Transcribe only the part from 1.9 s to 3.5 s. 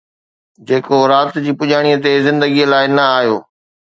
تي زندگيءَ لاءِ نه آيو